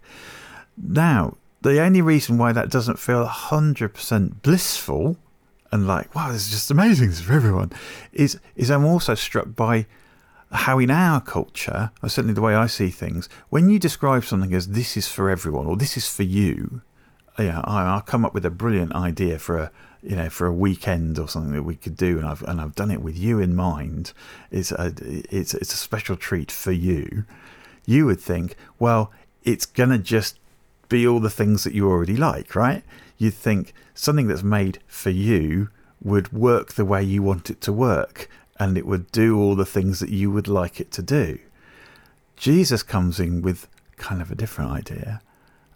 Now, 0.76 1.36
the 1.62 1.80
only 1.80 2.02
reason 2.02 2.36
why 2.36 2.52
that 2.52 2.70
doesn't 2.70 2.98
feel 2.98 3.24
hundred 3.24 3.94
percent 3.94 4.42
blissful 4.42 5.16
and 5.72 5.86
like, 5.86 6.14
"Wow, 6.14 6.32
this 6.32 6.46
is 6.46 6.50
just 6.50 6.70
amazing! 6.70 7.08
This 7.08 7.20
is 7.20 7.24
for 7.24 7.34
everyone," 7.34 7.72
is 8.12 8.38
is 8.54 8.70
I'm 8.70 8.84
also 8.84 9.14
struck 9.14 9.54
by 9.54 9.86
how 10.52 10.78
in 10.78 10.90
our 10.90 11.20
culture, 11.20 11.90
or 12.02 12.08
certainly 12.08 12.34
the 12.34 12.40
way 12.42 12.54
I 12.54 12.66
see 12.66 12.90
things, 12.90 13.28
when 13.48 13.68
you 13.68 13.78
describe 13.78 14.24
something 14.24 14.52
as 14.54 14.68
"this 14.68 14.96
is 14.96 15.08
for 15.08 15.30
everyone" 15.30 15.66
or 15.66 15.76
"this 15.76 15.96
is 15.96 16.08
for 16.08 16.22
you," 16.22 16.82
yeah, 17.38 17.60
I, 17.64 17.94
will 17.94 18.00
come 18.00 18.24
up 18.24 18.34
with 18.34 18.44
a 18.44 18.50
brilliant 18.50 18.94
idea 18.94 19.38
for 19.38 19.58
a 19.58 19.70
you 20.02 20.16
know 20.16 20.30
for 20.30 20.46
a 20.46 20.52
weekend 20.52 21.18
or 21.18 21.28
something 21.28 21.52
that 21.52 21.62
we 21.62 21.76
could 21.76 21.96
do, 21.96 22.18
and 22.18 22.26
I've 22.26 22.42
and 22.42 22.60
I've 22.60 22.74
done 22.74 22.90
it 22.90 23.02
with 23.02 23.18
you 23.18 23.38
in 23.38 23.54
mind. 23.54 24.12
It's 24.50 24.72
a 24.72 24.92
it's 25.00 25.54
it's 25.54 25.74
a 25.74 25.76
special 25.76 26.16
treat 26.16 26.50
for 26.50 26.72
you. 26.72 27.24
You 27.84 28.06
would 28.06 28.20
think, 28.20 28.56
well, 28.78 29.12
it's 29.44 29.66
gonna 29.66 29.98
just 29.98 30.38
be 30.88 31.06
all 31.06 31.20
the 31.20 31.30
things 31.30 31.64
that 31.64 31.74
you 31.74 31.88
already 31.88 32.16
like, 32.16 32.54
right? 32.54 32.82
You'd 33.18 33.34
think 33.34 33.72
something 33.94 34.28
that's 34.28 34.42
made 34.42 34.78
for 34.86 35.10
you 35.10 35.70
would 36.02 36.32
work 36.32 36.74
the 36.74 36.84
way 36.84 37.02
you 37.02 37.22
want 37.22 37.50
it 37.50 37.60
to 37.62 37.72
work 37.72 38.28
and 38.58 38.78
it 38.78 38.86
would 38.86 39.10
do 39.12 39.38
all 39.38 39.54
the 39.54 39.66
things 39.66 40.00
that 40.00 40.10
you 40.10 40.30
would 40.30 40.48
like 40.48 40.80
it 40.80 40.90
to 40.92 41.02
do. 41.02 41.38
Jesus 42.36 42.82
comes 42.82 43.18
in 43.18 43.42
with 43.42 43.68
kind 43.96 44.20
of 44.20 44.30
a 44.30 44.34
different 44.34 44.70
idea 44.70 45.20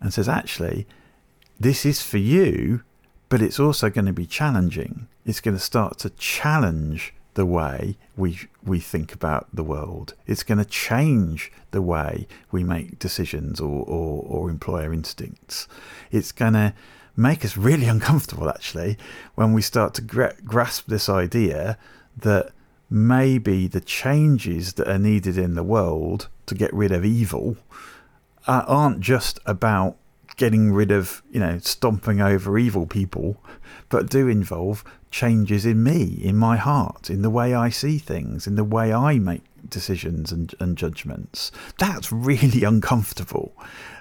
and 0.01 0.13
says, 0.13 0.29
actually, 0.29 0.87
this 1.61 1.85
is 1.85 2.03
for 2.03 2.19
you, 2.19 2.83
but 3.29 3.43
it's 3.43 3.61
also 3.61 3.91
going 3.91 4.07
to 4.07 4.13
be 4.13 4.27
challenging. 4.27 5.07
It's 5.27 5.41
going 5.41 5.57
to 5.57 5.63
start 5.63 5.99
to 5.99 6.11
challenge 6.11 7.15
the 7.35 7.47
way 7.47 7.97
we 8.17 8.41
we 8.65 8.81
think 8.81 9.13
about 9.13 9.47
the 9.53 9.63
world. 9.63 10.15
It's 10.27 10.43
going 10.43 10.59
to 10.59 10.65
change 10.65 11.53
the 11.71 11.83
way 11.83 12.27
we 12.51 12.65
make 12.65 12.99
decisions 12.99 13.61
or, 13.61 13.85
or, 13.85 14.25
or 14.27 14.51
employ 14.51 14.85
our 14.85 14.93
instincts. 14.93 15.69
It's 16.11 16.33
going 16.33 16.55
to 16.55 16.75
make 17.17 17.45
us 17.45 17.57
really 17.57 17.87
uncomfortable, 17.87 18.49
actually, 18.49 18.97
when 19.35 19.53
we 19.53 19.63
start 19.63 19.95
to 19.95 20.03
gra- 20.03 20.37
grasp 20.45 20.87
this 20.89 21.09
idea 21.09 21.79
that 22.17 22.51
maybe 22.89 23.69
the 23.69 23.81
changes 23.81 24.73
that 24.73 24.89
are 24.89 24.99
needed 24.99 25.39
in 25.39 25.55
the 25.55 25.63
world 25.63 26.29
to 26.47 26.55
get 26.55 26.73
rid 26.75 26.91
of 26.91 27.05
evil 27.05 27.57
uh, 28.49 28.65
aren't 28.67 29.01
just 29.01 29.39
about 29.47 29.97
getting 30.41 30.73
rid 30.73 30.91
of, 30.91 31.23
you 31.31 31.39
know, 31.39 31.59
stomping 31.59 32.23
over 32.23 32.57
evil 32.57 32.87
people, 32.87 33.37
but 33.91 34.09
do 34.09 34.27
involve 34.27 34.83
changes 35.11 35.67
in 35.67 35.83
me, 35.83 36.19
in 36.23 36.35
my 36.35 36.57
heart, 36.57 37.11
in 37.11 37.21
the 37.21 37.29
way 37.29 37.53
I 37.55 37.69
see 37.69 37.99
things, 37.99 38.47
in 38.47 38.55
the 38.55 38.65
way 38.65 38.91
I 38.91 39.19
make 39.19 39.43
decisions 39.69 40.33
and, 40.33 40.55
and 40.59 40.79
judgments. 40.79 41.53
That's 41.79 42.11
really 42.11 42.65
uncomfortable. 42.73 43.53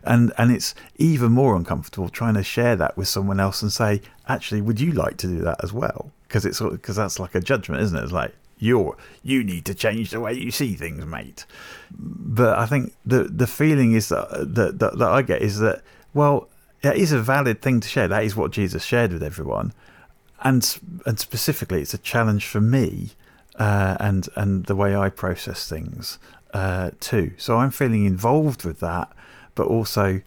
And 0.02 0.32
and 0.38 0.50
it's 0.50 0.74
even 0.96 1.34
more 1.34 1.58
uncomfortable 1.58 2.08
trying 2.08 2.36
to 2.36 2.44
share 2.44 2.78
that 2.78 2.96
with 2.96 3.10
someone 3.10 3.42
else 3.42 3.62
and 3.62 3.72
say, 3.72 4.02
actually, 4.30 4.62
would 4.62 4.80
you 4.80 4.94
like 4.94 5.18
to 5.18 5.28
do 5.28 5.40
that 5.40 5.62
as 5.62 5.74
well? 5.74 6.10
Because 6.30 6.46
it's 6.46 6.62
because 6.62 6.96
that's 6.96 7.20
like 7.20 7.36
a 7.36 7.42
judgment, 7.42 7.82
isn't 7.82 7.98
it? 7.98 8.04
It's 8.04 8.14
like 8.14 8.34
you're 8.60 8.96
you 9.24 9.44
need 9.44 9.66
to 9.66 9.74
change 9.74 10.12
the 10.12 10.22
way 10.22 10.32
you 10.36 10.52
see 10.52 10.76
things, 10.76 11.06
mate. 11.06 11.46
But 11.92 12.58
I 12.58 12.66
think 12.66 12.94
the 13.06 13.24
the 13.26 13.48
feeling 13.48 13.92
is 13.92 14.08
that 14.08 14.30
that, 14.56 14.80
that, 14.80 14.98
that 15.00 15.10
I 15.10 15.22
get 15.22 15.42
is 15.42 15.60
that 15.60 15.84
well, 16.14 16.48
it 16.82 16.96
is 16.96 17.12
a 17.12 17.20
valid 17.20 17.62
thing 17.62 17.80
to 17.82 17.88
share. 17.88 18.08
That 18.08 18.24
is 18.24 18.36
what 18.36 18.52
Jesus 18.52 18.84
shared 18.84 19.12
with 19.12 19.24
everyone, 19.24 19.74
and 20.42 20.80
and 21.06 21.20
specifically, 21.20 21.82
it's 21.82 21.94
a 21.94 22.00
challenge 22.00 22.46
for 22.46 22.62
me, 22.62 23.12
uh, 23.56 23.98
and 24.00 24.28
and 24.36 24.66
the 24.66 24.76
way 24.76 24.96
I 24.96 25.10
process 25.10 25.68
things 25.68 26.20
uh, 26.54 26.92
too. 27.00 27.32
So 27.38 27.58
I'm 27.58 27.72
feeling 27.72 28.06
involved 28.06 28.64
with 28.64 28.80
that, 28.80 29.12
but 29.56 29.68
also 29.68 30.22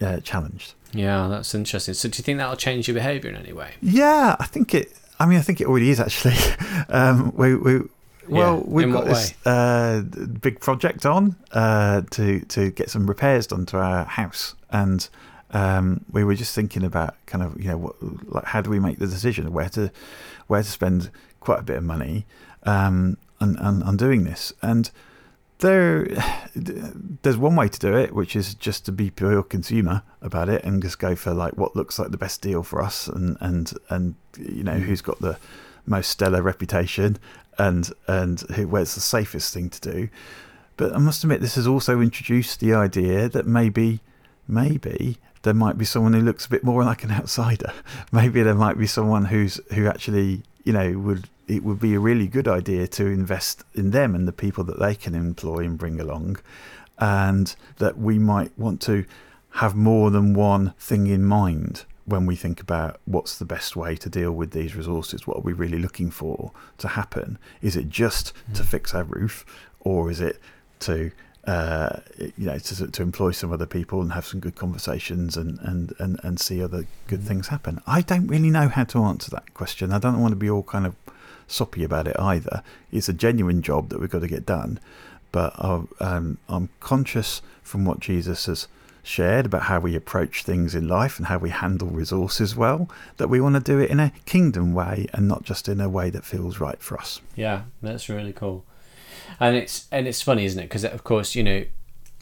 uh, 0.00 0.20
challenged. 0.20 0.74
Yeah, 0.92 1.28
that's 1.28 1.54
interesting. 1.54 1.94
So, 1.94 2.08
do 2.08 2.18
you 2.18 2.22
think 2.22 2.38
that'll 2.38 2.56
change 2.56 2.88
your 2.88 2.94
behaviour 2.94 3.30
in 3.30 3.36
any 3.36 3.52
way? 3.52 3.72
Yeah, 3.82 4.36
I 4.38 4.46
think 4.46 4.74
it. 4.74 4.92
I 5.20 5.26
mean, 5.26 5.38
I 5.38 5.42
think 5.42 5.60
it 5.60 5.66
already 5.66 5.90
is 5.90 6.00
actually. 6.00 6.36
um, 6.88 7.34
we, 7.36 7.54
we 7.54 7.80
well, 8.28 8.58
Yeah, 8.58 8.62
we've 8.66 8.86
in 8.86 8.92
got 8.92 9.04
this 9.06 9.34
uh, 9.46 10.02
big 10.40 10.60
project 10.60 11.04
on 11.04 11.36
uh, 11.52 12.02
to 12.10 12.40
to 12.40 12.70
get 12.70 12.90
some 12.90 13.06
repairs 13.06 13.46
done 13.46 13.66
to 13.66 13.78
our 13.78 14.04
house, 14.04 14.54
and 14.70 15.08
um, 15.52 16.04
we 16.10 16.24
were 16.24 16.34
just 16.34 16.54
thinking 16.54 16.84
about 16.84 17.14
kind 17.26 17.42
of 17.42 17.60
you 17.60 17.68
know 17.68 17.78
what, 17.78 17.96
like 18.32 18.44
how 18.44 18.60
do 18.60 18.70
we 18.70 18.78
make 18.78 18.98
the 18.98 19.06
decision 19.06 19.52
where 19.52 19.68
to 19.70 19.90
where 20.46 20.62
to 20.62 20.70
spend 20.70 21.10
quite 21.40 21.60
a 21.60 21.62
bit 21.62 21.76
of 21.76 21.84
money 21.84 22.26
um, 22.64 23.16
on, 23.40 23.56
on 23.58 23.82
on 23.82 23.96
doing 23.96 24.24
this, 24.24 24.52
and 24.62 24.90
there 25.58 26.06
there's 26.54 27.36
one 27.36 27.56
way 27.56 27.68
to 27.68 27.78
do 27.78 27.96
it, 27.96 28.14
which 28.14 28.36
is 28.36 28.54
just 28.54 28.84
to 28.86 28.92
be 28.92 29.10
pure 29.10 29.42
consumer 29.42 30.02
about 30.20 30.48
it 30.48 30.64
and 30.64 30.82
just 30.82 30.98
go 30.98 31.14
for 31.14 31.32
like 31.32 31.56
what 31.56 31.76
looks 31.76 31.98
like 31.98 32.10
the 32.10 32.18
best 32.18 32.42
deal 32.42 32.62
for 32.62 32.82
us, 32.82 33.08
and 33.08 33.36
and 33.40 33.72
and 33.88 34.14
you 34.38 34.62
know 34.62 34.78
who's 34.78 35.02
got 35.02 35.18
the 35.20 35.38
most 35.86 36.10
stellar 36.10 36.42
reputation 36.42 37.18
and 37.58 37.90
and 38.06 38.40
who, 38.54 38.68
where's 38.68 38.94
the 38.94 39.00
safest 39.00 39.52
thing 39.52 39.70
to 39.70 39.80
do. 39.80 40.08
But 40.76 40.94
I 40.94 40.98
must 40.98 41.24
admit, 41.24 41.40
this 41.40 41.56
has 41.56 41.66
also 41.66 42.00
introduced 42.00 42.60
the 42.60 42.72
idea 42.72 43.28
that 43.28 43.48
maybe, 43.48 44.00
maybe 44.46 45.18
there 45.42 45.54
might 45.54 45.78
be 45.78 45.84
someone 45.84 46.12
who 46.12 46.20
looks 46.20 46.46
a 46.46 46.50
bit 46.50 46.64
more 46.64 46.84
like 46.84 47.04
an 47.04 47.10
outsider. 47.10 47.72
Maybe 48.12 48.42
there 48.42 48.54
might 48.54 48.78
be 48.78 48.86
someone 48.86 49.26
who's 49.26 49.60
who 49.74 49.86
actually, 49.86 50.42
you 50.64 50.72
know, 50.72 50.98
would 50.98 51.28
it 51.46 51.64
would 51.64 51.80
be 51.80 51.94
a 51.94 52.00
really 52.00 52.26
good 52.26 52.46
idea 52.46 52.86
to 52.86 53.06
invest 53.06 53.64
in 53.74 53.90
them 53.90 54.14
and 54.14 54.28
the 54.28 54.32
people 54.32 54.64
that 54.64 54.78
they 54.78 54.94
can 54.94 55.14
employ 55.14 55.64
and 55.64 55.78
bring 55.78 56.00
along, 56.00 56.38
and 56.98 57.54
that 57.78 57.98
we 57.98 58.18
might 58.18 58.56
want 58.58 58.80
to 58.82 59.04
have 59.52 59.74
more 59.74 60.10
than 60.10 60.34
one 60.34 60.74
thing 60.78 61.06
in 61.06 61.24
mind 61.24 61.84
when 62.04 62.24
we 62.24 62.36
think 62.36 62.60
about 62.60 63.00
what's 63.04 63.38
the 63.38 63.44
best 63.44 63.76
way 63.76 63.94
to 63.94 64.08
deal 64.08 64.32
with 64.32 64.52
these 64.52 64.74
resources, 64.74 65.26
what 65.26 65.38
are 65.38 65.42
we 65.42 65.52
really 65.52 65.78
looking 65.78 66.10
for 66.10 66.52
to 66.78 66.88
happen? 66.88 67.38
Is 67.60 67.76
it 67.76 67.90
just 67.90 68.32
to 68.54 68.62
hmm. 68.62 68.68
fix 68.68 68.94
our 68.94 69.04
roof, 69.04 69.44
or 69.80 70.10
is 70.10 70.20
it 70.20 70.40
to 70.80 71.10
uh, 71.48 72.00
you 72.18 72.46
know 72.46 72.58
to, 72.58 72.86
to 72.88 73.02
employ 73.02 73.30
some 73.30 73.52
other 73.52 73.66
people 73.66 74.02
and 74.02 74.12
have 74.12 74.26
some 74.26 74.38
good 74.38 74.54
conversations 74.54 75.36
and, 75.36 75.58
and, 75.60 75.94
and, 75.98 76.20
and 76.22 76.38
see 76.38 76.62
other 76.62 76.86
good 77.06 77.22
things 77.22 77.48
happen? 77.48 77.80
I 77.86 78.02
don't 78.02 78.26
really 78.26 78.50
know 78.50 78.68
how 78.68 78.84
to 78.84 79.02
answer 79.04 79.30
that 79.30 79.54
question. 79.54 79.92
I 79.92 79.98
don't 79.98 80.20
want 80.20 80.32
to 80.32 80.36
be 80.36 80.50
all 80.50 80.62
kind 80.62 80.86
of 80.86 80.94
soppy 81.46 81.84
about 81.84 82.06
it 82.06 82.18
either. 82.18 82.62
It's 82.92 83.08
a 83.08 83.14
genuine 83.14 83.62
job 83.62 83.88
that 83.88 84.00
we've 84.00 84.10
got 84.10 84.20
to 84.20 84.28
get 84.28 84.44
done, 84.44 84.78
but 85.32 85.54
um, 86.00 86.38
I'm 86.48 86.68
conscious 86.80 87.40
from 87.62 87.84
what 87.84 88.00
Jesus 88.00 88.46
has 88.46 88.68
shared 89.02 89.46
about 89.46 89.62
how 89.62 89.80
we 89.80 89.96
approach 89.96 90.42
things 90.42 90.74
in 90.74 90.86
life 90.86 91.18
and 91.18 91.28
how 91.28 91.38
we 91.38 91.48
handle 91.48 91.88
resources 91.88 92.54
well, 92.54 92.90
that 93.16 93.28
we 93.28 93.40
want 93.40 93.54
to 93.54 93.60
do 93.60 93.78
it 93.78 93.90
in 93.90 93.98
a 93.98 94.12
kingdom 94.26 94.74
way 94.74 95.06
and 95.14 95.26
not 95.26 95.44
just 95.44 95.66
in 95.66 95.80
a 95.80 95.88
way 95.88 96.10
that 96.10 96.26
feels 96.26 96.60
right 96.60 96.80
for 96.82 96.98
us. 96.98 97.22
Yeah, 97.34 97.62
that's 97.80 98.10
really 98.10 98.34
cool. 98.34 98.64
And 99.40 99.56
it's 99.56 99.86
and 99.90 100.06
it's 100.06 100.22
funny, 100.22 100.44
isn't 100.44 100.58
it? 100.58 100.64
Because 100.64 100.84
of 100.84 101.04
course, 101.04 101.34
you 101.34 101.42
know, 101.42 101.64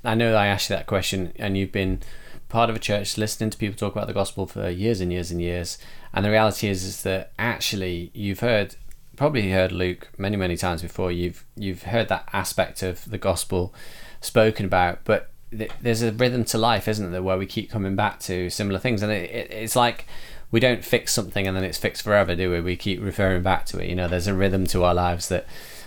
I 0.05 0.15
know 0.15 0.35
I 0.35 0.47
asked 0.47 0.71
you 0.71 0.77
that 0.77 0.87
question, 0.87 1.33
and 1.37 1.57
you've 1.57 1.73
been 1.73 2.01
part 2.49 2.71
of 2.71 2.77
a 2.77 2.79
church 2.79 3.19
listening 3.19 3.51
to 3.51 3.59
people 3.59 3.77
talk 3.77 3.95
about 3.95 4.07
the 4.07 4.13
gospel 4.13 4.47
for 4.47 4.69
years 4.69 5.01
and 5.01 5.13
years 5.13 5.31
and 5.31 5.43
years. 5.43 5.79
And 6.13 6.25
the 6.25 6.31
reality 6.31 6.69
is, 6.69 6.85
is 6.85 7.03
that 7.03 7.33
actually 7.39 8.11
you've 8.15 8.41
heard, 8.41 8.77
probably 9.17 9.51
heard 9.51 9.73
Luke 9.73 10.09
many 10.17 10.37
many 10.37 10.57
times 10.57 10.83
before. 10.83 11.11
You've 11.11 11.45
you've 11.57 11.85
heard 11.85 12.09
that 12.09 12.29
aspect 12.33 12.83
of 12.83 13.09
the 13.11 13.19
gospel 13.19 13.75
spoken 14.21 14.67
about, 14.67 15.01
but 15.05 15.31
th- 15.51 15.73
there's 15.81 16.03
a 16.03 16.13
rhythm 16.13 16.45
to 16.47 16.59
life, 16.59 16.89
isn't 16.89 17.13
there, 17.13 17.23
where 17.23 17.39
we 17.39 17.47
keep 17.47 17.71
coming 17.71 17.97
back 17.97 18.21
to 18.21 18.51
similar 18.51 18.79
things, 18.79 19.03
and 19.03 19.13
it, 19.13 19.31
it, 19.31 19.51
it's 19.51 19.77
like 19.77 20.07
we 20.51 20.61
don't 20.61 20.85
fix 20.85 21.13
something 21.13 21.47
and 21.47 21.57
then 21.57 21.65
it's 21.65 21.79
fixed 21.79 22.03
forever, 22.03 22.37
do 22.37 22.51
we? 22.51 22.61
We 22.61 22.77
keep 22.77 23.03
referring 23.03 23.43
back 23.43 23.67
to 23.67 23.79
it. 23.79 23.89
You 23.89 23.97
know, 23.97 24.09
there's 24.09 24.29
a 24.29 24.35
rhythm 24.35 24.67
to 24.69 24.85
our 24.85 24.95
lives 24.95 25.29
that 25.29 25.47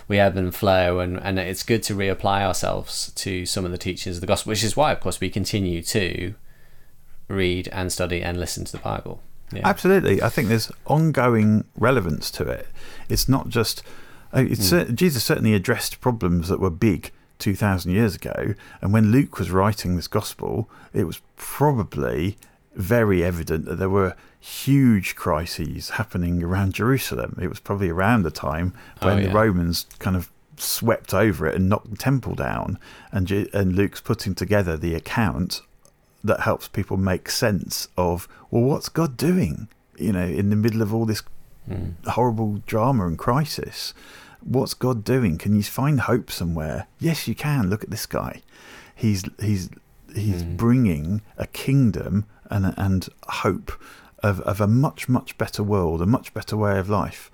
we 0.10 0.20
ebb 0.20 0.36
and 0.36 0.54
flow, 0.54 1.00
and, 1.00 1.18
and 1.22 1.40
it's 1.40 1.64
good 1.64 1.84
to 1.84 1.96
reapply 1.96 2.42
ourselves 2.42 3.12
to 3.14 3.46
some 3.46 3.64
of 3.64 3.72
the 3.72 3.78
teachings 3.78 4.18
of 4.18 4.22
the 4.22 4.28
gospel, 4.28 4.50
which 4.50 4.64
is 4.64 4.76
why, 4.76 4.92
of 4.92 5.00
course, 5.00 5.22
we 5.22 5.30
continue 5.30 5.82
to 5.84 6.34
read 7.30 7.70
and 7.72 7.92
study 7.92 8.22
and 8.22 8.38
listen 8.38 8.66
to 8.66 8.72
the 8.74 8.80
Bible. 8.80 9.22
Yeah. 9.54 9.62
Absolutely. 9.68 10.22
I 10.22 10.30
think 10.30 10.48
there's 10.50 10.72
ongoing 10.86 11.64
relevance 11.78 12.30
to 12.32 12.44
it. 12.50 12.68
It's 13.08 13.30
not 13.30 13.50
just. 13.50 13.82
uh, 14.36 14.42
It's 14.48 14.66
cer- 14.66 14.92
Jesus 14.92 15.24
certainly 15.24 15.54
addressed 15.54 16.02
problems 16.02 16.50
that 16.50 16.60
were 16.60 16.70
big 16.70 17.12
2,000 17.40 17.92
years 17.92 18.16
ago. 18.16 18.54
And 18.82 18.92
when 18.94 19.12
Luke 19.12 19.40
was 19.40 19.50
writing 19.50 19.96
this 19.96 20.08
gospel, 20.08 20.70
it 20.94 21.06
was 21.06 21.22
probably 21.36 22.38
very 22.76 23.24
evident 23.24 23.66
that 23.66 23.76
there 23.76 23.90
were 23.90 24.16
huge 24.40 25.16
crises 25.16 25.92
happening 25.92 26.44
around 26.44 26.74
Jerusalem. 26.74 27.38
It 27.42 27.48
was 27.48 27.60
probably 27.60 27.90
around 27.90 28.24
the 28.24 28.32
time 28.32 28.74
oh, 29.02 29.08
when 29.08 29.20
Oh, 29.20 29.28
the. 29.28 29.34
Romans 29.34 29.86
kind 30.00 30.16
of 30.16 30.32
swept 30.58 31.14
over 31.14 31.48
it 31.48 31.56
and 31.56 31.70
knocked 31.70 31.90
the 31.90 31.98
temple 31.98 32.36
down. 32.36 32.80
And, 33.12 33.30
and 33.32 33.76
Luke's 33.76 34.02
putting 34.02 34.36
together 34.36 34.78
the 34.78 34.96
account 34.96 35.62
that 36.24 36.42
helps 36.42 36.68
people 36.68 36.98
make 36.98 37.30
sense 37.30 37.88
of 37.98 38.28
well 38.52 38.64
what's 38.64 38.90
god 38.90 39.16
doing 39.16 39.70
you 39.98 40.12
know 40.12 40.26
in 40.26 40.50
the 40.50 40.56
middle 40.58 40.82
of 40.82 40.94
all 40.94 41.06
this 41.06 41.24
hmm. 41.66 41.92
horrible 42.08 42.62
drama 42.66 43.08
and 43.08 43.18
crisis? 43.18 43.94
What's 44.42 44.74
god 44.74 45.04
doing? 45.04 45.38
Can 45.38 45.56
you 45.56 45.64
find 45.64 46.02
hope 46.02 46.32
somewhere? 46.32 46.88
Yes 47.00 47.28
you 47.28 47.36
can. 47.36 47.70
Look 47.70 47.84
at 47.84 47.90
this 47.90 48.06
guy. 48.06 48.42
He's 48.96 49.24
he's 49.40 49.70
he's 50.14 50.42
hmm. 50.42 50.56
bringing 50.56 51.22
a 51.38 51.48
kingdom 51.48 52.26
and 52.50 52.74
and 52.78 53.08
hope 53.28 53.72
of 54.24 54.42
of 54.42 54.62
a 54.62 54.68
much 54.68 55.08
much 55.10 55.38
better 55.38 55.64
world 55.64 56.02
a 56.02 56.06
much 56.06 56.34
better 56.34 56.58
way 56.58 56.78
of 56.78 56.90
life. 56.90 57.32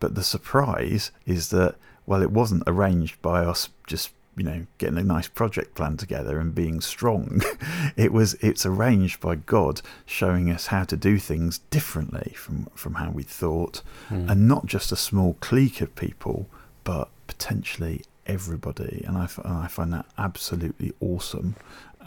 But 0.00 0.14
the 0.14 0.22
surprise 0.22 1.10
is 1.26 1.50
that 1.50 1.74
well 2.06 2.22
it 2.22 2.30
wasn't 2.30 2.62
arranged 2.66 3.20
by 3.22 3.44
us 3.44 3.68
just 3.86 4.10
you 4.36 4.44
know 4.44 4.66
getting 4.78 4.98
a 4.98 5.02
nice 5.02 5.26
project 5.26 5.74
plan 5.74 5.96
together 5.96 6.38
and 6.38 6.54
being 6.54 6.80
strong. 6.80 7.42
It 7.96 8.12
was 8.12 8.34
it's 8.34 8.64
arranged 8.64 9.18
by 9.20 9.34
god 9.34 9.82
showing 10.06 10.50
us 10.50 10.66
how 10.68 10.84
to 10.84 10.96
do 10.96 11.18
things 11.18 11.58
differently 11.70 12.32
from 12.36 12.68
from 12.74 12.94
how 12.94 13.10
we 13.10 13.24
thought. 13.24 13.82
Hmm. 14.08 14.30
And 14.30 14.48
not 14.48 14.66
just 14.66 14.92
a 14.92 14.96
small 14.96 15.34
clique 15.40 15.80
of 15.80 15.94
people 15.96 16.48
but 16.84 17.10
potentially 17.26 18.02
everybody, 18.26 19.02
and 19.06 19.16
I, 19.16 19.24
f- 19.24 19.40
I 19.44 19.66
find 19.66 19.92
that 19.92 20.06
absolutely 20.16 20.92
awesome, 21.00 21.56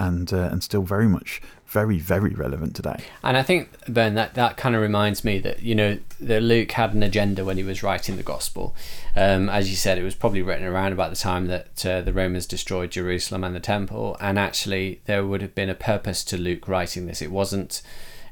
and 0.01 0.34
uh, 0.34 0.50
and 0.51 0.63
still 0.63 0.81
very 0.81 1.08
much 1.08 1.41
very 1.67 2.00
very 2.00 2.31
relevant 2.31 2.75
today. 2.75 2.98
And 3.24 3.38
I 3.38 3.43
think 3.43 3.70
Ben, 3.88 4.15
that 4.15 4.34
that 4.34 4.58
kind 4.58 4.75
of 4.75 4.81
reminds 4.81 5.24
me 5.24 5.39
that 5.39 5.62
you 5.62 5.75
know 5.75 6.00
that 6.20 6.41
Luke 6.41 6.72
had 6.72 6.93
an 6.93 7.03
agenda 7.03 7.46
when 7.46 7.58
he 7.58 7.63
was 7.63 7.84
writing 7.84 8.17
the 8.17 8.24
gospel. 8.24 8.75
Um, 9.15 9.48
as 9.50 9.70
you 9.70 9.75
said, 9.75 9.98
it 9.98 10.03
was 10.03 10.15
probably 10.15 10.41
written 10.41 10.65
around 10.65 10.91
about 10.91 11.12
the 11.12 11.15
time 11.15 11.48
that 11.48 11.86
uh, 11.86 12.01
the 12.01 12.13
Romans 12.13 12.46
destroyed 12.46 12.91
Jerusalem 12.91 13.43
and 13.43 13.55
the 13.55 13.60
temple, 13.60 14.17
and 14.20 14.39
actually 14.39 15.01
there 15.05 15.25
would 15.25 15.41
have 15.41 15.55
been 15.55 15.70
a 15.70 15.75
purpose 15.75 16.24
to 16.25 16.38
Luke 16.38 16.67
writing 16.67 17.05
this. 17.05 17.22
It 17.22 17.31
wasn't 17.31 17.81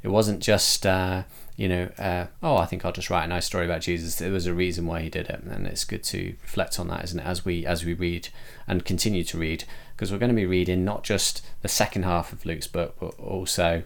it 0.03 0.09
wasn't 0.09 0.41
just. 0.41 0.85
Uh, 0.85 1.23
you 1.59 1.67
know, 1.67 1.89
uh, 1.99 2.27
oh, 2.41 2.55
I 2.55 2.65
think 2.65 2.85
I'll 2.85 2.93
just 2.93 3.09
write 3.09 3.25
a 3.25 3.27
nice 3.27 3.45
story 3.45 3.65
about 3.65 3.81
Jesus. 3.81 4.15
There 4.15 4.31
was 4.31 4.45
a 4.45 4.53
reason 4.53 4.85
why 4.85 5.01
he 5.01 5.09
did 5.09 5.27
it, 5.27 5.43
and 5.43 5.67
it's 5.67 5.83
good 5.83 6.05
to 6.05 6.33
reflect 6.41 6.79
on 6.79 6.87
that, 6.87 7.03
isn't 7.03 7.19
it? 7.19 7.25
As 7.25 7.43
we 7.43 7.65
as 7.65 7.83
we 7.83 7.93
read 7.93 8.29
and 8.65 8.85
continue 8.85 9.25
to 9.25 9.37
read, 9.37 9.65
because 9.93 10.09
we're 10.09 10.19
going 10.19 10.31
to 10.31 10.35
be 10.35 10.45
reading 10.45 10.85
not 10.85 11.03
just 11.03 11.45
the 11.61 11.67
second 11.67 12.03
half 12.03 12.31
of 12.31 12.45
Luke's 12.45 12.67
book, 12.67 12.95
but 12.97 13.13
also 13.19 13.83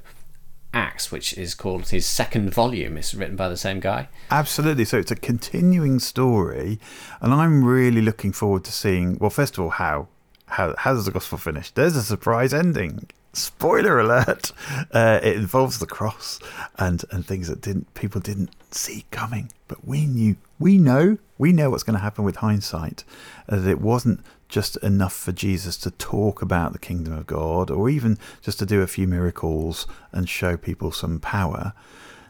Acts, 0.72 1.12
which 1.12 1.36
is 1.36 1.56
called 1.56 1.90
his 1.90 2.06
second 2.06 2.54
volume. 2.54 2.96
It's 2.96 3.16
written 3.16 3.36
by 3.36 3.50
the 3.50 3.58
same 3.58 3.80
guy. 3.80 4.08
Absolutely. 4.30 4.86
So 4.86 5.00
it's 5.00 5.10
a 5.10 5.16
continuing 5.16 5.98
story, 5.98 6.80
and 7.22 7.34
I'm 7.34 7.64
really 7.64 8.04
looking 8.04 8.34
forward 8.34 8.66
to 8.66 8.72
seeing. 8.72 9.18
Well, 9.18 9.32
first 9.32 9.58
of 9.58 9.64
all, 9.64 9.72
how 9.72 10.10
how 10.46 10.76
how 10.78 10.94
does 10.94 11.06
the 11.06 11.12
gospel 11.12 11.40
finish? 11.40 11.72
There's 11.72 11.96
a 11.96 12.04
surprise 12.04 12.54
ending 12.54 13.10
spoiler 13.34 14.00
alert 14.00 14.52
uh, 14.92 15.20
it 15.24 15.36
involves 15.36 15.80
the 15.80 15.88
cross 15.88 16.40
and 16.78 17.04
and 17.12 17.26
things 17.26 17.48
that 17.48 17.62
didn't 17.62 17.94
people 17.94 18.22
didn't 18.22 18.52
see 18.74 19.06
coming. 19.12 19.52
But 19.68 19.86
we 19.86 20.06
knew 20.06 20.38
we 20.60 20.78
know 20.78 21.18
we 21.38 21.52
know 21.52 21.70
what's 21.70 21.84
going 21.84 21.98
to 21.98 22.04
happen 22.04 22.24
with 22.24 22.38
hindsight 22.38 23.04
uh, 23.50 23.58
that 23.58 23.70
it 23.70 23.82
wasn't 23.82 24.22
just 24.48 24.78
enough 24.78 25.14
for 25.14 25.32
Jesus 25.32 25.78
to 25.78 25.90
talk 25.92 26.42
about 26.42 26.74
the 26.74 26.80
kingdom 26.80 27.14
of 27.14 27.26
God 27.26 27.72
or 27.72 27.90
even 27.90 28.20
just 28.42 28.60
to 28.60 28.68
do 28.68 28.82
a 28.82 28.88
few 28.88 29.08
miracles 29.08 29.88
and 30.12 30.30
show 30.30 30.56
people 30.58 30.92
some 30.92 31.20
power. 31.20 31.74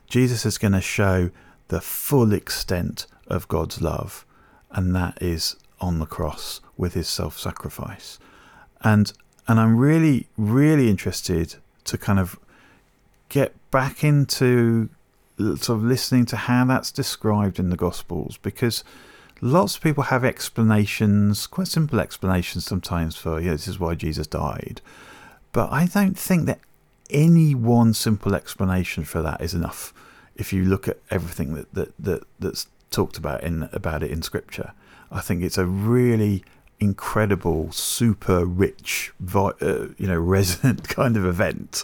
Jesus 0.07 0.45
is 0.45 0.57
going 0.57 0.72
to 0.72 0.81
show 0.81 1.31
the 1.67 1.81
full 1.81 2.31
extent 2.31 3.07
of 3.27 3.50
God's 3.50 3.81
love 3.81 4.25
and 4.72 4.95
that 4.95 5.22
is 5.22 5.57
on 5.81 6.00
the 6.00 6.05
cross 6.05 6.62
with 6.77 6.93
his 6.93 7.10
self-sacrifice. 7.10 8.19
And 8.81 9.12
and 9.47 9.59
I'm 9.59 9.77
really, 9.77 10.27
really 10.38 10.89
interested 10.89 11.55
to 11.85 11.97
kind 11.97 12.19
of 12.19 12.39
get 13.29 13.53
back 13.71 14.03
into 14.03 14.89
sort 15.38 15.69
of 15.69 15.83
listening 15.83 16.25
to 16.27 16.38
how 16.38 16.65
that's 16.65 16.91
described 16.91 17.59
in 17.59 17.69
the 17.69 17.75
Gospels 17.75 18.38
because 18.38 18.83
lots 19.41 19.75
of 19.75 19.81
people 19.81 20.03
have 20.05 20.23
explanations, 20.23 21.47
quite 21.47 21.67
simple 21.67 22.00
explanations 22.00 22.65
sometimes 22.65 23.15
for, 23.15 23.39
yeah, 23.39 23.51
this 23.51 23.67
is 23.67 23.79
why 23.79 23.95
Jesus 23.95 24.27
died. 24.27 24.81
But 25.51 25.71
I 25.71 25.85
don't 25.85 26.17
think 26.17 26.45
that 26.45 26.59
any 27.09 27.53
one 27.53 27.93
simple 27.93 28.33
explanation 28.35 29.03
for 29.03 29.21
that 29.21 29.41
is 29.41 29.53
enough 29.53 29.93
if 30.35 30.51
you 30.51 30.63
look 30.63 30.88
at 30.88 30.97
everything 31.12 31.53
that, 31.53 31.73
that, 31.73 31.93
that 32.00 32.23
that's 32.39 32.67
talked 32.89 33.17
about 33.17 33.43
in 33.43 33.69
about 33.71 34.03
it 34.03 34.12
in 34.12 34.21
scripture. 34.21 34.73
I 35.12 35.19
think 35.21 35.43
it's 35.43 35.57
a 35.57 35.65
really 35.65 36.43
incredible, 36.83 37.71
super 37.71 38.45
rich, 38.45 39.11
uh, 39.35 39.53
you 39.97 40.07
know, 40.07 40.19
resonant 40.19 40.87
kind 40.87 41.17
of 41.17 41.25
event, 41.25 41.83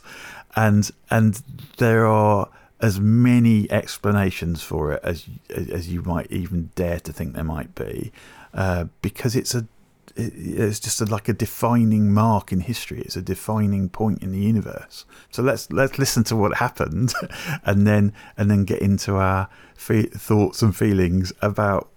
and 0.56 0.92
and 1.10 1.42
there 1.78 2.06
are 2.06 2.50
as 2.82 3.00
many 3.00 3.70
explanations 3.72 4.62
for 4.62 4.94
it 4.94 5.02
as 5.04 5.26
as 5.50 5.90
you 5.90 6.02
might 6.04 6.32
even 6.32 6.72
dare 6.76 7.00
to 7.00 7.14
think 7.14 7.34
there 7.34 7.44
might 7.44 7.74
be, 7.76 8.12
uh, 8.54 8.86
because 9.02 9.36
it's 9.36 9.56
a 9.56 9.68
it's 10.16 10.80
just 10.80 11.02
a, 11.02 11.06
like 11.06 11.30
a 11.30 11.34
defining 11.34 12.12
mark 12.14 12.52
in 12.52 12.62
history. 12.62 13.02
It's 13.02 13.16
a 13.16 13.22
defining 13.22 13.90
point 13.90 14.22
in 14.22 14.32
the 14.32 14.40
universe. 14.40 15.06
So 15.32 15.42
let's 15.42 15.72
let's 15.72 15.98
listen 15.98 16.24
to 16.26 16.36
what 16.36 16.56
happened, 16.56 17.14
and 17.66 17.88
then 17.88 18.14
and 18.38 18.50
then 18.50 18.66
get 18.66 18.82
into 18.82 19.16
our 19.16 19.50
fe- 19.76 20.04
thoughts 20.04 20.62
and 20.62 20.76
feelings 20.76 21.32
about 21.42 21.90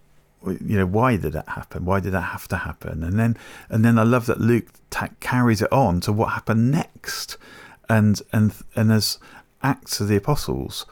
you 0.46 0.78
know 0.78 0.86
why 0.86 1.16
did 1.16 1.32
that 1.32 1.48
happen? 1.48 1.84
Why 1.84 2.00
did 2.00 2.12
that 2.12 2.20
have 2.20 2.48
to 2.48 2.56
happen? 2.58 3.02
And 3.02 3.18
then 3.18 3.36
and 3.68 3.84
then 3.84 3.98
i 3.98 4.02
love 4.02 4.26
that 4.26 4.40
luke 4.40 4.68
carries 5.20 5.62
it 5.62 5.72
on 5.72 6.00
to 6.02 6.12
what 6.12 6.32
happened 6.32 6.70
next. 6.70 7.36
And 7.88 8.20
and 8.32 8.54
and 8.74 8.92
as 8.92 9.18
acts 9.62 10.00
of 10.00 10.08
the 10.08 10.16
apostles 10.16 10.86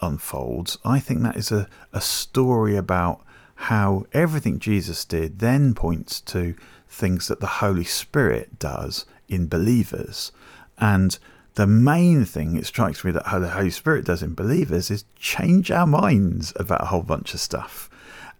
unfolds 0.00 0.78
i 0.84 1.00
think 1.00 1.22
that 1.22 1.36
is 1.36 1.50
a, 1.50 1.68
a 1.92 2.00
story 2.00 2.76
about 2.76 3.20
how 3.54 4.06
everything 4.12 4.58
jesus 4.60 5.04
did 5.04 5.40
then 5.40 5.74
points 5.74 6.20
to 6.20 6.54
things 6.88 7.28
that 7.28 7.40
the 7.40 7.46
holy 7.46 7.84
spirit 7.84 8.58
does 8.58 9.04
in 9.28 9.48
believers. 9.48 10.32
And 10.78 11.18
the 11.54 11.66
main 11.66 12.24
thing 12.24 12.56
it 12.56 12.66
strikes 12.66 13.04
me 13.04 13.10
that 13.10 13.24
the 13.24 13.50
holy 13.50 13.70
spirit 13.70 14.04
does 14.04 14.22
in 14.22 14.34
believers 14.34 14.90
is 14.90 15.04
change 15.16 15.70
our 15.70 15.86
minds 15.86 16.52
about 16.56 16.82
a 16.82 16.86
whole 16.86 17.02
bunch 17.02 17.34
of 17.34 17.40
stuff 17.40 17.90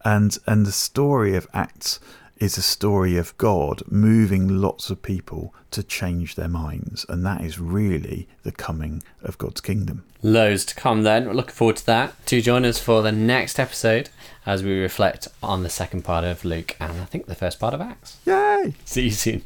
and 0.05 0.39
and 0.47 0.67
the 0.67 0.73
story 0.73 1.35
of 1.35 1.47
Acts 1.53 2.01
is 2.39 2.57
a 2.57 2.63
story 2.63 3.17
of 3.17 3.37
God 3.37 3.83
moving 3.89 4.61
lots 4.61 4.91
of 4.91 5.03
people 5.03 5.53
to 5.73 5.83
change 5.83 6.35
their 6.35 6.49
minds, 6.49 7.05
and 7.09 7.25
that 7.27 7.41
is 7.41 7.59
really 7.59 8.29
the 8.43 8.53
coming 8.53 9.03
of 9.23 9.39
God's 9.39 9.61
kingdom. 9.61 10.05
Loads 10.23 10.65
to 10.67 10.75
come 10.75 11.03
then. 11.03 11.27
We're 11.27 11.35
looking 11.35 11.55
forward 11.55 11.77
to 11.79 11.87
that. 11.87 12.27
To 12.27 12.41
join 12.41 12.65
us 12.65 12.79
for 12.79 13.03
the 13.03 13.13
next 13.13 13.59
episode 13.59 14.11
as 14.47 14.63
we 14.63 14.79
reflect 14.79 15.29
on 15.43 15.63
the 15.63 15.69
second 15.69 16.03
part 16.03 16.25
of 16.25 16.45
Luke 16.45 16.77
and 16.81 17.01
I 17.01 17.05
think 17.05 17.27
the 17.27 17.35
first 17.35 17.61
part 17.61 17.75
of 17.75 17.81
Acts. 17.81 18.19
Yay! 18.25 18.75
See 18.85 19.05
you 19.05 19.11
soon. 19.11 19.43